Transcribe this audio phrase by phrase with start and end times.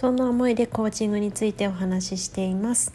[0.00, 2.94] そんな思いでコーチングについてお話ししています。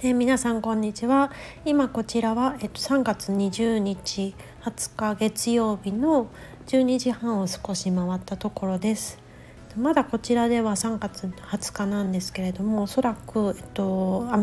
[0.00, 1.32] え皆さんこんにちは
[1.64, 6.28] 今こちらは、えっと、3月20日20日月曜日の
[6.68, 9.18] 12時半を少し回ったところです
[9.76, 14.40] まだこちらでは3月20日なんですけれどもおそらく、えっと、あ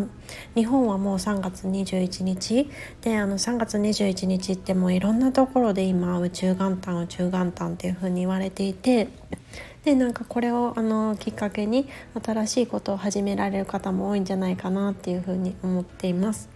[0.55, 2.69] 日本はもう3月21日
[3.01, 9.09] であの3月21日ってもういろんなところで今宇宙元旦宇宙元旦っていうふうに言われていて
[9.83, 11.87] でなんかこれをあのきっかけに
[12.23, 16.49] 新しいことを始められる方も多いんじゃないかなっていうふうに思っています。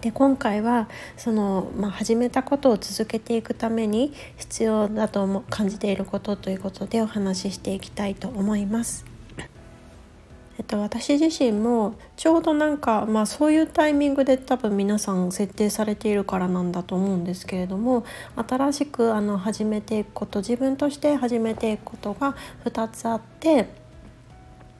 [0.00, 9.16] で今回はその、まあ、始めたことを続けていくために必要だと感じていることということでお話ししていきたいと思います。
[10.58, 23.68] えっと、私自身もちょうどなんか、まあ、そういうタイミングで多分皆さん設定されているからなんだと思うんですけれども新しくあの始めていくこと自分として始めていくことが2つあって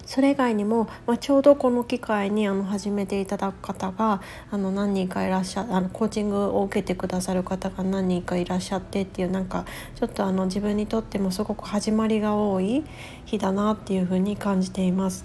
[0.07, 12.85] それ以外にも、まあ、ちょうどこの機会にあの始めていただく方があの何人かいらっしゃあのコーチングを受けてくださる方が何人かいらっしゃってっていうなんかちょっとあの自分にとってもすごく始まりが多い
[13.25, 15.25] 日だなっていうふうに感じています。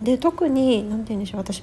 [0.00, 1.62] で特に何て言うんでしょう私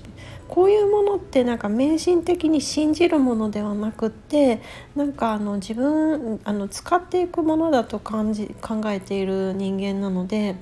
[0.50, 4.62] こういうものってなんか迷信的に信じるものではなくって
[4.94, 10.56] なんかあの自分あの使っていくものだと感じ考えている人間なので。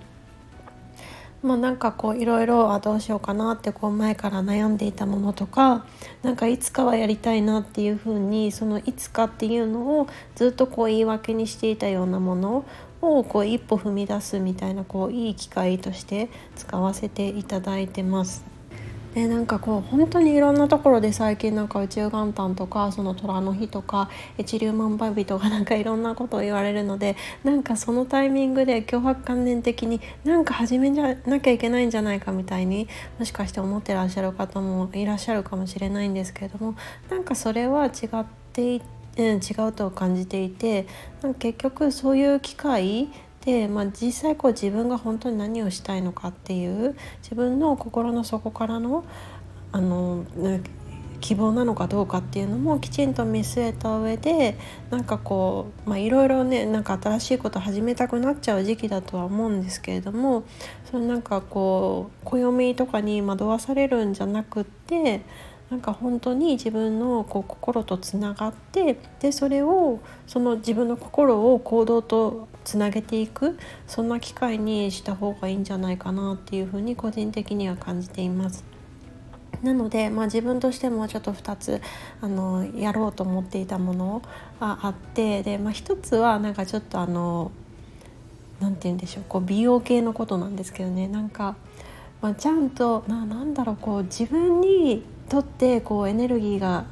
[1.44, 5.86] まあ、なんかこういろいろどうしようかなってこう前から悩んでいたものとか
[6.24, 12.66] なんかいつかはやりたいなっていうふうにそのいつかっていうのをずっとこう言い訳にしていたようなもの
[13.02, 18.53] をこう一歩踏み出すみたいなこういい機会として使わせていただいてます。
[19.14, 32.88] でなんかこう本当にいろんなところで最近なんか宇宙元旦とかその虎の日とか一粒万倍日とかなんかいろんなことを言われるのでなんかそのタイミングで脅迫観念的になんか始めなきゃいけないんじゃないかみたいに
[33.20, 36.76] もしかして思ってらっしゃる方もいらっしゃるかもしれないんですけれども
[37.10, 38.94] なんかそれは違っていて。
[39.16, 40.88] うん、違うと感じていて
[41.38, 43.10] 結局そういう機会
[43.46, 49.06] で、まあ、実際こう自分が本当に何をしたいのかっていう自分の心の底からの
[49.72, 50.26] あの
[51.20, 54.58] 希望なのかどうかっていうのもきちんと見据えた上で
[54.90, 60.44] なんかこうまあいろいろねなんか新しいこと始めたくなっちゃう時期だとは思うんですけれども
[60.92, 65.22] それなんかこう暦とかに惑わされるんじゃなくって
[65.74, 73.58] なんか本当に自分のこう心とつながってでそれをその自分の心を行動とつなげていく
[73.88, 78.64] そんな機会にした方がいいんじゃないかなっていうふうに個人的には感じています。
[79.64, 81.82] なので、まあ、自分としてもちょっと2つ
[82.22, 84.22] あのやろうと思っていたもの
[84.60, 87.52] があってで、まあ、1つはなんかちょっとあの
[88.60, 91.56] 何て言うんでしょうこう美容系のことなんですけどねなんか、
[92.22, 96.86] まあ、ちゃんとななんだろうこう自分にとってこうエネルギーが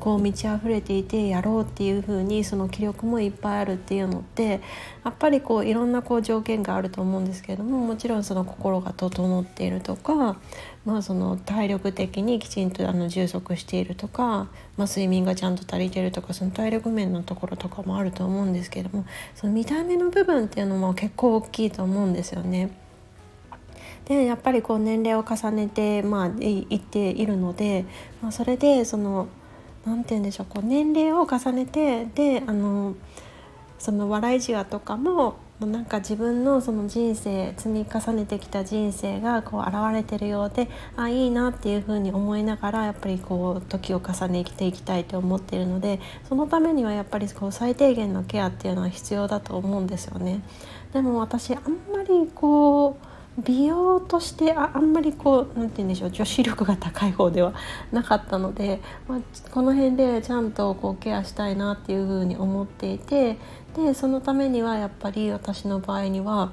[0.00, 4.60] こう満ち溢れていてやろうっていう風にその気力もいっぱいあるっていうのって
[5.04, 10.38] やっぱりこういろんなこう条件があると思うんですけれどももちろんその心が整っているとか、
[10.84, 22.87] まあ、その体力的にきちんとあの充足しているとか、まあ、睡眠がちゃんと足りてるとかその体力面のところとかもあると思うんですけれどもその見た目の部分っていうのも結構大きいと思うんですよね。
[24.08, 27.84] でやっぱりこう年齢を重ねて、まあ、いっているので、
[28.22, 29.28] まあ、それでその
[29.84, 32.94] 何て言うんでしょうこう年齢を重ねてであの
[33.78, 50.42] その笑いじわとかもなんか自分のその人生積み重ねてきた人生がこう現れてるようであいいなっていうふうに思いながらやっぱりこう時を重ねていきたいと思っているのでそのためにはやっぱりこう最低限のケアっていうのは必要だと思うんですよね。
[50.92, 51.62] でも私あん
[51.92, 53.07] まりこう
[53.46, 57.54] 美容としてああんまりこう何て言うんでしょう女子力が高い方では
[57.92, 59.18] なかったので、まあ、
[59.52, 63.38] この辺でちゃんとこうケアしたいなっていうふうに思っていて
[63.76, 66.50] でそのためにはやっぱり私の場合には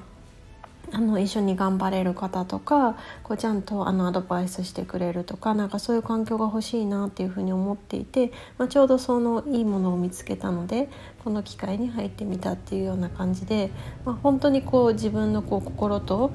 [0.91, 10.89] あの一緒に頑張れる方とかこうちゃんとあのアドバイスしてくれるとかなんかそういう環境が欲しいなっていうふうに思っていて、まあ、ちょうどそのいいものを見つけたので
[11.23, 13.71] この機会に入ってみたっていうような感じで、
[14.05, 16.31] まあ、本当にこう自分のこう心と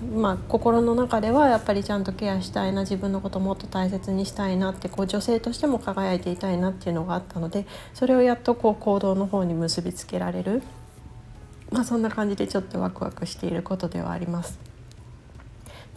[0.00, 10.62] まあ、心の中ではやっぱりちゃんとケアしたいな自分のこともっと大切にしたいなってこう女性としても輝いていたいなっていうのがあったのでそれをやっとこう行動の方に結びつけられる、
[11.72, 14.67] まあ、そんな感じでちょっとワクワクしていることではあります。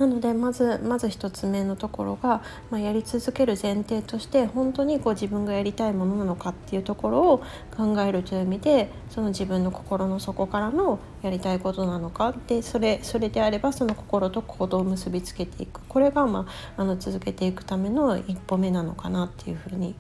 [0.02, 7.44] なのでまずまず1つ目のところが、まあ、やり続ける前提として本当にこう自分がやりたいものなのかっていうところを
[7.78, 19.94] 考えるという意味でその自分の心の底からのやりたいことなのかでそれそれであればその心と行動を結びつけていくこれが、まあ、あの続けていくための一歩目なのかなっていうふうに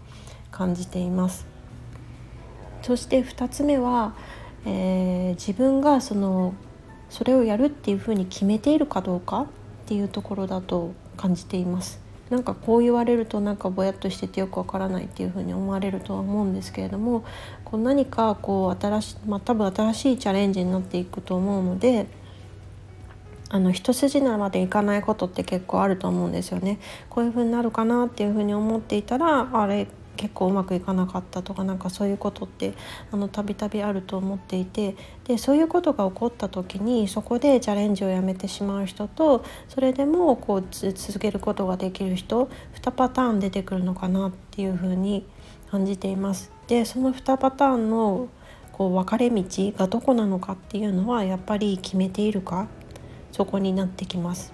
[0.49, 1.45] 感じています。
[2.81, 4.15] そして2つ目は、
[4.65, 6.55] えー、自分がその
[7.11, 9.45] それをやるっていうふうに決めているかどうか
[9.91, 11.99] っていうところだと感じています。
[12.29, 17.25] なんかこう言われるとなんかぼやっとしててよくわからないっていうふうに思われるとは思うんですけれども
[17.65, 22.07] こう何かこう新しい、まあ、多分新しいチャレンジになっていくと思うので
[23.49, 26.79] あの一筋縄でいかないことって結構あると思うんですよね。
[27.09, 29.87] こういう風になるかなっていう風に思っていたらあれ
[30.17, 32.73] 結構うまくいかなかったとかなんかそういうことって
[33.31, 42.49] たびたびあると思っていてでそういうことが起こった時にそこでチャレンジをやめてしまう人とそれでもこう続けることができる人
[42.81, 45.25] 2パターン出てくるのかなっていうふうに
[45.69, 46.51] 感じています。
[46.67, 48.27] でその2パターンの
[48.73, 49.43] こう分かれ道
[49.77, 52.67] がどこなのかっていうのはやっぱり決めているか
[53.31, 54.53] そこになってきます。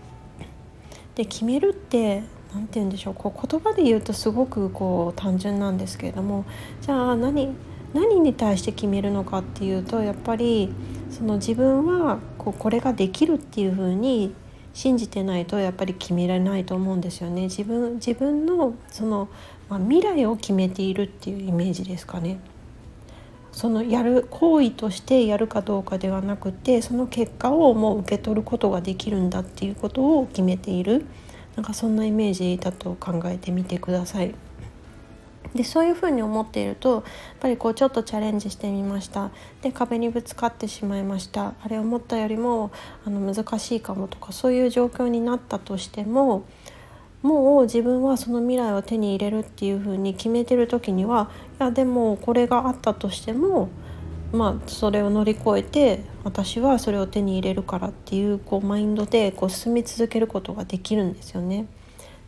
[1.15, 2.23] で決めるって
[2.57, 3.13] 何て言うんでしょう。
[3.13, 6.45] こう言葉で言うとすごくこう単純なんですけれども
[6.81, 7.49] じゃあ何
[7.93, 10.73] 何に対して決めるのかっていうとやっぱり
[11.11, 14.33] その自分はこうこれができるっていうふうに
[14.73, 17.43] 信じてないとやっぱり決められないと思うんですよね。
[17.43, 19.29] 自分自分のその、
[19.69, 22.39] まあ、未来を決めているっていうイメージですかね。
[23.51, 31.05] そのやる行為としてやるかどうかではなくてその結果をもう受け取ることができるんだっていうことを決めている。
[31.57, 34.33] なんかそんなイメージだと考えてみてください。
[35.55, 37.03] でそういうふうに思っているとやっ
[37.39, 39.31] ぱりこうちょっとチャレンジしてみました
[39.61, 42.69] で壁にぶつかってしまいましたあれ思ったよりも
[43.05, 46.43] あの難しいかもとかそういう状況になったとしても
[47.23, 53.69] もう自分はその未来を手に入れるっていうふうに決めてる時にはいやでもこれがあったとしても
[54.31, 61.65] まあ、それを乗り越えて私はそれを手に入れるからっていうこうマインドでこう進み続けることができるんですよね。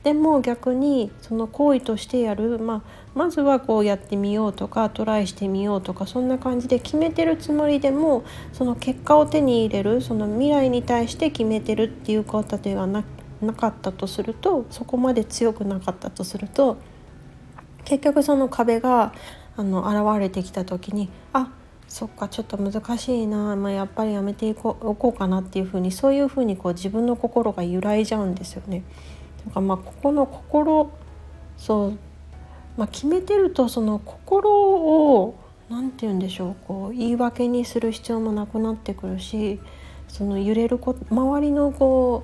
[0.04, 2.81] でも逆にその行為としてやる、まあ、
[3.16, 8.24] まずはこうやってみようとかトライしてみようとかそんな感じで決めてるつもりでも
[8.54, 13.04] その結果を手に入れるその未来に対して決めてるっていう方ではな
[13.42, 16.78] なかったとするとそこまで強くなかったとすると
[17.86, 19.13] 結局その壁が
[19.56, 21.52] あの現れてきた時にあ
[21.90, 28.84] そっかちょっと難しいな、まあ、やっぱりやめていこうこうかなっていうふうにそういうふうにこう自分の心が揺らいじゃうんですよね。
[29.48, 30.92] だかまあここの心
[31.58, 31.98] そう、
[32.78, 35.36] まあ、決めてるとその心を
[35.70, 39.60] 何て言うんでしょうこう言い訳にする必要もなくなってくるし
[40.08, 42.24] その揺れるこ周りのこ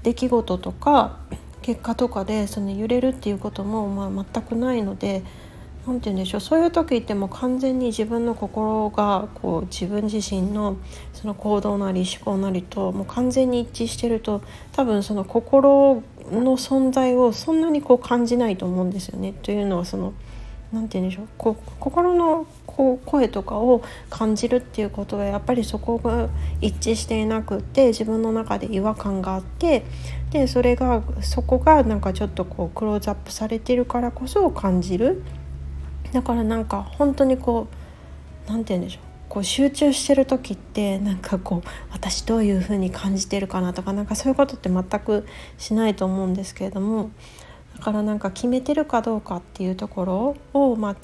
[0.00, 1.18] う出来事とか
[1.62, 5.22] 結果とかでその揺れるっていうこともまあ全くないので
[5.86, 10.76] 何て言うんでしょうそういう時ってもう完全に自分の心がこう自分自身の
[11.12, 19.34] その行動なり思考なりともう完全に一致してると多分その心の存在をそんなにこう感じないと思うんですよね。
[19.42, 20.14] というのはその
[20.72, 26.28] 何て言うんでしょうこ心のこう声とかを感じるっていうことはやっぱりそこが
[26.60, 29.84] 一致していなくって自分の中で違和感があって
[30.30, 35.22] でそれがそこがなんかちょっとこうクローズアップされてるからこそ感じる。
[36.14, 37.66] だからなんか本当にこ
[38.46, 45.26] う何て言うんでしょうこう集中してる時ってなんかこう私どういう風に感じてるかなとかなんかそういうことって全く
[45.58, 47.10] しないと思うんですけれども
[47.76, 50.96] だからなんか決めてるかどうかっていうところを、まあ、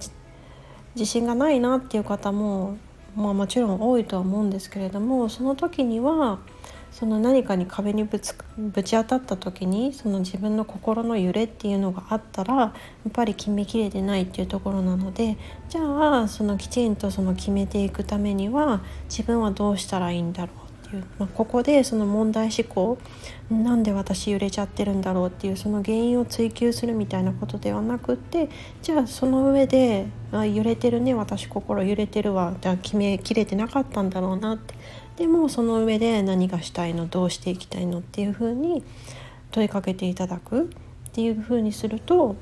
[0.95, 2.77] 自信がないなっていう方も、
[3.17, 6.39] まあ、もちろん多いとは思うんですけれどもその時には
[6.91, 12.73] その何かに壁にぶつぶち当たった時にその自分の心の揺れっていうのがあったらや
[13.09, 22.99] っぱり決めきれてないっていうところなのでじゃあそのきちんとその決めていくためには自分はどうしたらいいんだろうっていう、まあ、ここでその問題思考
[23.51, 28.49] なんで私揺れちゃってるんだろうっていうその原因を追求するみたいなことではなくって
[28.83, 34.75] じゃあその上で、あ、揺れてるね私心揺れてるわじゃあ決めきれてなかったんだろうなって
[35.21, 38.83] でもその上で何がしたいのどうしていきたいのっていうふうに
[39.51, 40.67] 問いかけていただくっ
[41.13, 42.37] ていうふうにすると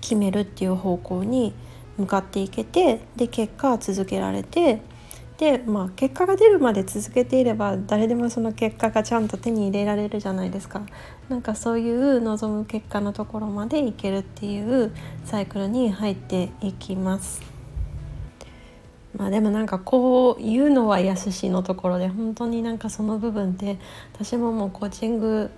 [0.00, 1.52] 決めるっていう方向に
[1.98, 4.80] 向かっていけてで結果続けられて
[5.36, 10.80] で、まあ、結果が出るまで続けていれば誰でもその結果がちゃんと手に入れられるじゃないですか
[11.28, 14.94] なんかそういう望む結果のところまでいけるっていう
[15.26, 17.51] サイクルに入っていきます。
[19.16, 23.78] まあでもなんかこう言うのは易しのところで本当になんかその部分って
[24.14, 25.50] 私ももうコーチング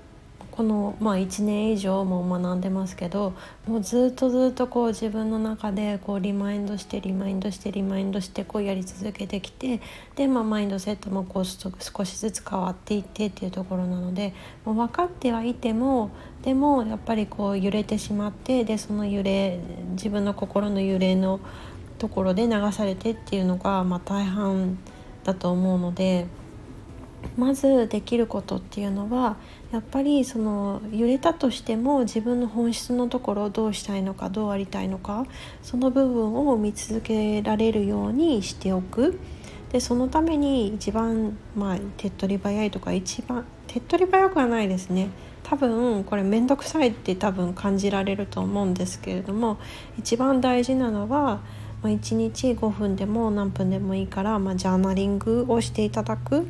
[0.55, 3.33] この、まあ、1年以上も学んでますけど
[3.67, 9.81] もうずっとずっとこう自分の中でこうリマインドしてリマインドしてリマインドしてこうやり続けてきて
[10.15, 14.33] で、まあ、マインドセットもこう少しずつ変わっていってっていうところなので
[14.65, 19.59] もう分かってはいてもでもやっぱりこう揺れてしまってでその揺れ
[19.95, 21.41] 自分の心の揺れの
[21.99, 24.79] ところで流されてっていうのが、まあ、大半
[25.25, 26.27] だと思うので。
[27.37, 29.37] まずできることっていうのは
[29.73, 35.27] やっぱりその揺れたとしても自分の本質のところをどうしたいのかどうありたいのか
[35.63, 39.19] その部分を見続けられるようにしておく
[39.73, 45.09] でそのために一番まあ手っ取り早いとか一番手っ取り早くはないですね
[45.43, 49.59] 多分これ面倒くさいって多分感じられると思うんですけれども
[49.99, 51.41] 一番大事なのは
[51.85, 56.47] まあ、1日5分でも何分でもいいから、まあ、ジャーナリングをしていただく。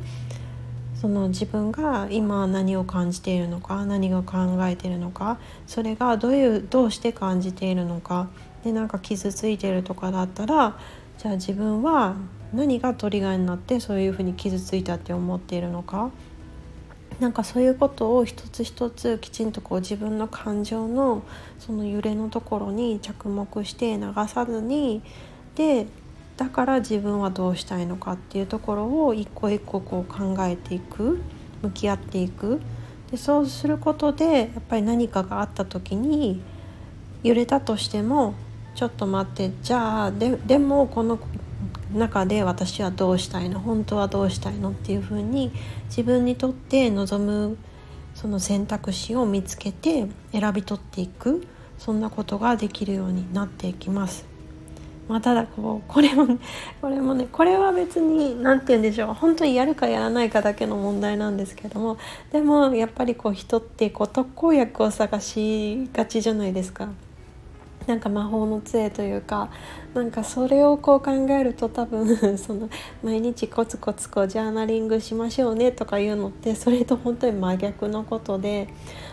[0.95, 5.37] その自分が今何を感じているのか何が考えているのか
[5.67, 8.29] それがどういうどうして感じているのか
[8.63, 10.79] でなんか傷ついてるとかだったら
[11.19, 12.15] じゃあ自分は
[12.53, 16.11] 何がトリガーになってそういうふうに傷ついたって思っているのか
[17.19, 21.23] なんかそういうことを一つ一つきちんとこう自分の感情の
[21.59, 25.01] その揺れのところに着目して流さずに
[25.55, 25.87] で
[26.35, 31.21] だから自分はどうしたいのかっていうところを一個一個こう考えていく
[31.61, 32.59] 向き合っていく。
[33.11, 36.41] でそうすることでやっぱり何かがあった時に
[37.23, 38.33] 揺れたとしても
[38.73, 41.19] ちょっと待ってじゃあででもこの
[41.95, 43.59] 中で私はどうしたいの？
[43.59, 44.71] 本当はどうしたいの？
[44.71, 45.51] っていうふうに
[45.87, 47.57] 自分にとって望む
[48.13, 51.47] その選択肢を見つけて選び取っていく
[51.77, 54.25] そんなことができるようになっていきます。
[55.07, 56.39] まあ、ただこうこれもね
[56.81, 61.99] これもねこれは別に何て言うんでしょう本当にやるかやらないかだけの問題なんですけども
[62.31, 66.89] でもやっぱりこう人ってこう特効薬を探しがちじゃないですか。
[67.87, 69.49] なんか魔法の杖というか
[69.93, 72.69] なんかそれをこう考えると多分 その
[73.03, 78.67] 毎日コツコツこうジャーナリングしましょうねとかいうのってそれと本当に真逆のことで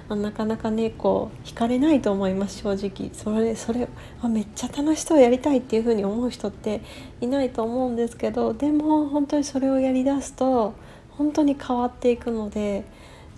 [0.08, 3.88] なかなかねこう惹かれないと思います正直それそれ
[4.20, 6.80] あめっちゃ楽しそうやりたいっていうふうに思う人って
[7.20, 10.74] いないと思うんですけどでも本当にそれをやりだすと
[11.10, 12.84] 本当に変わっていくので。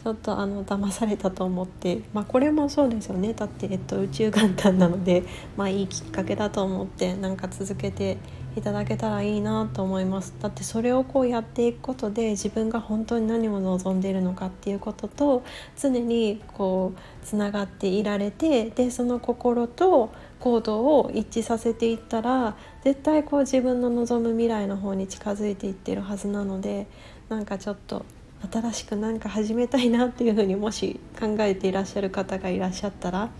[0.04, 3.32] ちょっとあの騙されたと思って、まあ、これもそうですよね。
[3.32, 5.22] だって、えっと、宇宙元旦なので、
[5.56, 8.18] まあ、いいきっかけだと思ってなんか続けて
[8.54, 10.34] いただけたらいいなと思います。
[10.42, 15.42] だってそれをこうやっていくことで自分が本当に何を望んでいるのかっていうことと
[15.80, 26.86] 常にこうつながっていられてでその心と行動を一致させていったら絶対こう自分の望む未来の方に近づいていってるはずなので
[27.30, 28.04] なんかちょっと
[28.50, 33.30] 新しく何か始めたいなっていうふうにもし考えていらっしゃる方がいらっしゃったら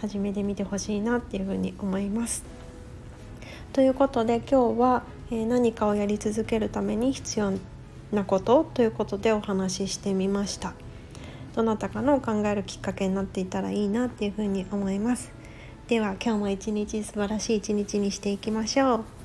[0.00, 2.44] 始めてみてほしいなっていうふうに思います。
[3.72, 7.52] ということで今日は、え何かをやり続けるために必要
[8.12, 10.72] なことということでお話ししてみました。
[11.54, 15.30] どなたかの考えるきっかけになっていたらいいなっていうふうに思います。
[15.88, 19.17] では今日も一日素晴らしい一日にしていきましょう。